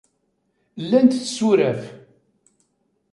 [0.83, 1.81] Llant tsuraf.